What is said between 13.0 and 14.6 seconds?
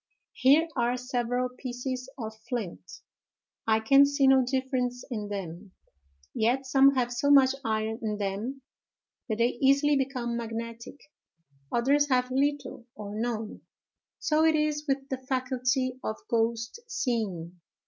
none. So it